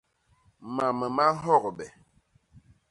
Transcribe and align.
Mam 0.75 0.99
ma 1.15 1.25
nhogbe. 1.41 1.85